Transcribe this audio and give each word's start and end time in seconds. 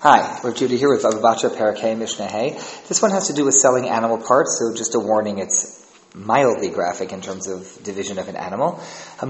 Hi, 0.00 0.38
we're 0.44 0.54
Judy 0.54 0.76
here 0.76 0.90
with 0.90 1.02
Baba 1.02 1.16
Batra 1.16 1.50
Perek 1.50 1.98
Mishnah 1.98 2.28
Hey. 2.28 2.52
This 2.86 3.02
one 3.02 3.10
has 3.10 3.26
to 3.26 3.32
do 3.32 3.44
with 3.44 3.54
selling 3.54 3.88
animal 3.88 4.16
parts, 4.18 4.56
so 4.56 4.72
just 4.72 4.94
a 4.94 5.00
warning, 5.00 5.38
it's 5.38 5.87
mildly 6.18 6.68
graphic 6.68 7.12
in 7.12 7.20
terms 7.20 7.46
of 7.46 7.78
division 7.84 8.18
of 8.18 8.28
an 8.28 8.36
animal. 8.36 8.80
The 9.20 9.26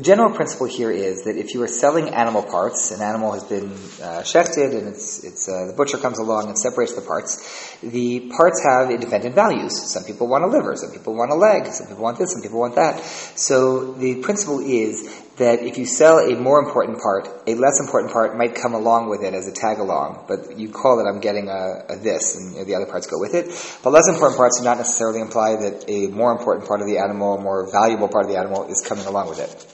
general 0.00 0.34
principle 0.34 0.66
here 0.66 0.90
is 0.90 1.24
that 1.24 1.36
if 1.36 1.54
you 1.54 1.62
are 1.62 1.68
selling 1.68 2.10
animal 2.10 2.42
parts, 2.42 2.90
an 2.92 3.02
animal 3.02 3.32
has 3.32 3.44
been 3.44 3.72
uh, 3.72 4.22
shechted 4.22 4.76
and 4.76 4.88
it's, 4.88 5.24
it's, 5.24 5.48
uh, 5.48 5.66
the 5.66 5.74
butcher 5.76 5.98
comes 5.98 6.18
along 6.18 6.48
and 6.48 6.58
separates 6.58 6.94
the 6.94 7.02
parts, 7.02 7.76
the 7.82 8.30
parts 8.36 8.62
have 8.62 8.90
independent 8.90 9.34
values. 9.34 9.90
Some 9.90 10.04
people 10.04 10.28
want 10.28 10.44
a 10.44 10.46
liver, 10.46 10.76
some 10.76 10.92
people 10.92 11.16
want 11.16 11.32
a 11.32 11.34
leg, 11.34 11.66
some 11.66 11.88
people 11.88 12.02
want 12.02 12.18
this, 12.18 12.32
some 12.32 12.42
people 12.42 12.60
want 12.60 12.76
that. 12.76 13.00
So 13.36 13.94
the 13.94 14.22
principle 14.22 14.60
is 14.60 15.26
that 15.40 15.62
if 15.62 15.78
you 15.78 15.86
sell 15.86 16.18
a 16.18 16.36
more 16.36 16.60
important 16.60 17.00
part, 17.00 17.26
a 17.46 17.54
less 17.54 17.80
important 17.80 18.12
part 18.12 18.36
might 18.36 18.54
come 18.54 18.74
along 18.74 19.08
with 19.08 19.22
it 19.22 19.32
as 19.32 19.48
a 19.48 19.52
tag 19.52 19.78
along, 19.78 20.26
but 20.28 20.58
you 20.58 20.68
call 20.68 21.00
it, 21.00 21.08
I'm 21.08 21.20
getting 21.20 21.48
a, 21.48 21.84
a 21.88 21.96
this, 21.96 22.36
and 22.36 22.52
you 22.52 22.58
know, 22.58 22.64
the 22.66 22.74
other 22.74 22.84
parts 22.84 23.06
go 23.06 23.18
with 23.18 23.34
it. 23.34 23.46
But 23.82 23.90
less 23.90 24.06
important 24.06 24.19
parts 24.36 24.58
do 24.58 24.64
not 24.64 24.76
necessarily 24.78 25.20
imply 25.20 25.56
that 25.56 25.84
a 25.88 26.08
more 26.08 26.32
important 26.32 26.68
part 26.68 26.80
of 26.80 26.86
the 26.86 26.98
animal, 26.98 27.38
a 27.38 27.40
more 27.40 27.70
valuable 27.72 28.08
part 28.08 28.26
of 28.26 28.30
the 28.30 28.38
animal 28.38 28.66
is 28.68 28.84
coming 28.86 29.06
along 29.06 29.28
with 29.28 29.38
it. 29.40 29.66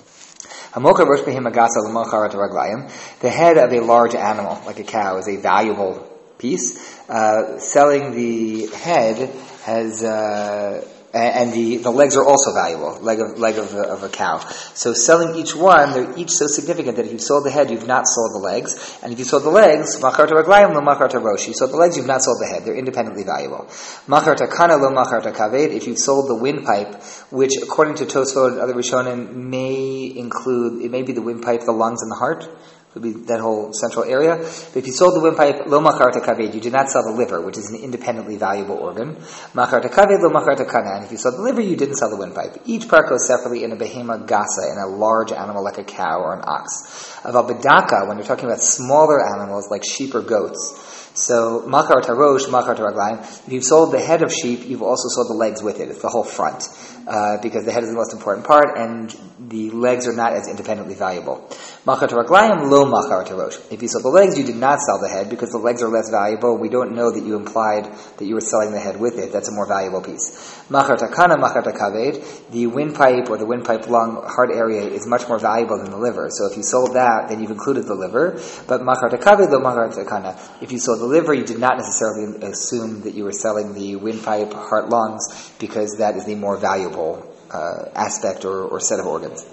The 3.21 3.31
head 3.31 3.57
of 3.57 3.73
a 3.73 3.81
large 3.81 4.15
animal, 4.15 4.61
like 4.67 4.79
a 4.79 4.85
cow, 4.85 5.17
is 5.17 5.27
a 5.27 5.37
valuable 5.37 6.07
piece. 6.39 6.79
Uh, 7.09 7.59
selling 7.59 8.13
the 8.13 8.67
head 8.67 9.31
has 9.65 10.05
uh, 10.05 10.87
and 11.17 11.53
the, 11.53 11.79
the 11.79 11.91
legs 11.91 12.17
are 12.17 12.25
also 12.25 12.53
valuable, 12.53 12.99
leg 13.01 13.21
of, 13.21 13.39
leg 13.39 13.59
of 13.59 13.75
a, 13.75 13.83
of 13.83 14.03
a 14.03 14.09
cow. 14.09 14.39
So 14.75 14.93
selling 14.93 15.37
each 15.37 15.55
one, 15.55 15.93
they're 15.93 16.19
each 16.19 16.31
so 16.31 16.47
significant 16.47 16.97
that 16.97 17.07
if 17.07 17.13
you've 17.13 17.23
sold 17.23 17.45
the 17.45 17.51
head, 17.51 17.71
you've 17.71 17.87
not 17.87 18.07
sold 18.07 18.35
the 18.35 18.39
legs, 18.39 18.99
and 19.03 19.13
if 19.13 19.19
you 19.19 19.25
sold 19.25 19.45
the 19.45 19.51
legs, 19.51 20.01
macharta 20.01 20.33
raglayim 20.33 20.75
lo 20.75 20.81
macharta 20.81 21.23
rosh. 21.23 21.49
You 21.49 21.55
sold 21.55 21.73
the 21.73 21.77
legs, 21.77 21.97
you've 21.97 22.07
not 22.07 22.23
sold 22.23 22.39
the 22.41 22.47
head. 22.47 22.65
They're 22.65 22.77
independently 22.77 23.25
valuable. 23.25 23.67
Macharta 24.07 24.51
kana 24.51 24.77
lo 24.77 24.91
macharta 24.91 25.35
kaved. 25.35 25.75
If 25.75 25.87
you've 25.87 25.99
sold 25.99 26.29
the 26.29 26.35
windpipe, 26.35 27.03
which 27.31 27.57
according 27.63 27.97
to 27.97 28.05
Tosfot 28.05 28.53
and 28.53 28.61
other 28.61 28.75
Rishonim 28.75 29.35
may 29.35 30.13
include, 30.17 30.83
it 30.83 30.91
may 30.91 31.03
be 31.03 31.13
the 31.13 31.23
windpipe, 31.23 31.65
the 31.65 31.73
lungs, 31.73 32.03
and 32.03 32.11
the 32.11 32.17
heart 32.17 32.49
would 32.97 33.03
be 33.03 33.13
that 33.27 33.41
whole 33.41 33.75
central 33.75 34.05
area. 34.05 34.37
But 34.37 34.77
if 34.77 34.87
you 34.87 34.93
sold 34.93 35.15
the 35.15 35.21
windpipe, 35.21 35.67
lo 35.67 35.81
macharta 35.81 36.25
kaved, 36.25 36.55
you 36.55 36.61
did 36.63 36.73
not 36.73 36.89
sell 36.89 37.03
the 37.05 37.13
liver, 37.13 37.45
which 37.45 37.59
is 37.59 37.71
an 37.71 37.77
independently 37.77 38.37
valuable 38.37 38.77
organ. 38.77 39.17
Macharta 39.53 39.93
kaved, 39.93 40.23
lo 40.23 40.31
macharta 40.31 40.67
kana. 40.69 40.97
And 40.97 41.05
if 41.05 41.13
you 41.13 41.19
sold 41.19 41.37
the 41.37 41.43
liver, 41.43 41.61
you 41.61 41.77
didn't 41.77 41.97
sell 41.97 42.09
the 42.09 42.17
windpipe. 42.17 42.57
Each 42.65 42.89
part 42.89 43.11
goes 43.11 43.27
separately 43.27 43.65
in 43.65 43.73
a 43.73 43.77
behema 43.77 44.27
gasa, 44.27 44.73
in 44.73 44.79
a 44.79 44.87
large 44.87 45.31
animal 45.31 45.63
like 45.63 45.77
a 45.77 45.85
cow 45.85 46.21
or 46.21 46.35
an 46.35 46.43
ox. 46.45 47.21
About 47.23 47.49
bedaka, 47.49 48.09
when 48.09 48.17
you're 48.17 48.27
talking 48.27 48.47
about 48.47 48.61
smaller 48.61 49.21
animals 49.21 49.71
like 49.71 49.85
sheep 49.85 50.15
or 50.15 50.23
goats, 50.23 51.06
so 51.17 51.65
machar 51.67 52.03
tarosh, 52.03 52.51
machar 52.51 52.75
taraglayim. 52.75 53.21
If 53.47 53.53
you've 53.53 53.65
sold 53.65 53.93
the 53.93 54.01
head 54.01 54.23
of 54.23 54.33
sheep, 54.33 54.67
you've 54.67 54.83
also 54.83 55.09
sold 55.09 55.29
the 55.29 55.35
legs 55.35 55.63
with 55.63 55.81
it. 55.81 55.89
It's 55.89 56.03
the 56.03 56.09
whole 56.09 56.25
front, 56.25 56.69
uh, 57.07 57.39
because 57.43 57.65
the 57.65 57.73
head 57.73 57.83
is 57.85 57.89
the 57.89 57.97
most 57.97 58.13
important 58.13 58.47
part, 58.47 58.77
and 58.77 59.15
the 59.39 59.71
legs 59.71 60.07
are 60.07 60.13
not 60.13 60.35
as 60.35 60.49
independently 60.49 60.95
valuable. 60.95 61.49
Machar 61.87 62.09
taraglayim, 62.09 62.71
lo 62.71 62.85
machar 62.85 63.25
tarosh. 63.25 63.57
If 63.73 63.81
you 63.81 63.89
sold 63.89 64.05
the 64.05 64.11
legs, 64.11 64.37
you 64.37 64.45
did 64.45 64.57
not 64.57 64.81
sell 64.81 65.01
the 65.01 65.09
head 65.09 65.31
because 65.31 65.51
the 65.51 65.59
legs 65.59 65.83
are 65.83 65.89
less 65.89 66.11
valuable. 66.11 66.59
We 66.59 66.69
don't 66.69 66.95
know 66.95 67.11
that 67.11 67.25
you 67.25 67.37
implied 67.37 67.85
that 68.19 68.25
you 68.25 68.35
were 68.35 68.41
selling 68.41 68.73
the 68.73 68.81
head 68.81 69.01
with 69.01 69.19
it. 69.19 69.33
That's 69.33 69.49
a 69.49 69.53
more 69.53 69.67
valuable 69.67 70.03
piece. 70.03 70.37
Machar 70.69 70.97
takana, 70.97 71.39
machar 71.39 71.63
takaved. 71.63 72.51
The 72.51 72.67
windpipe 72.67 73.31
or 73.31 73.39
the 73.39 73.47
windpipe 73.47 73.89
lung 73.89 74.23
heart 74.27 74.51
area 74.53 74.83
is 74.83 75.07
much 75.07 75.29
more 75.29 75.39
valuable 75.39 75.79
than 75.79 75.91
the 75.91 75.99
liver. 75.99 76.29
So 76.31 76.47
if 76.51 76.57
you 76.57 76.63
sold 76.63 76.95
that, 76.95 77.29
then 77.29 77.41
you've 77.41 77.53
included 77.53 77.87
the 77.87 77.95
liver. 77.95 78.41
But 78.67 78.83
machar 78.83 79.09
takaved, 79.09 79.51
lo 79.51 79.61
machar 79.61 79.89
takana. 79.89 80.37
If 80.61 80.73
you 80.73 80.79
sold 80.79 81.01
the 81.01 81.06
liver, 81.07 81.35
you 81.35 81.45
did 81.45 81.59
not 81.59 81.79
necessarily 81.79 82.43
assume 82.43 83.03
that 83.03 83.15
you 83.15 83.25
were 83.25 83.33
selling 83.33 83.75
the 83.75 83.97
windpipe, 83.97 84.53
heart, 84.53 84.89
lungs, 84.89 85.53
because 85.59 85.97
that 85.99 86.17
is 86.17 86.25
the 86.25 86.35
more 86.35 86.57
valuable 86.57 87.35
uh, 87.51 87.91
aspect 87.95 88.45
or, 88.45 88.65
or 88.65 88.81
set 88.81 89.01
of 89.01 89.07
organs. 89.07 89.45